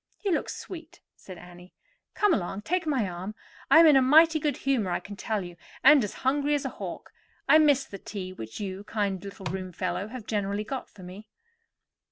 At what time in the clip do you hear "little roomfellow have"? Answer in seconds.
9.23-10.25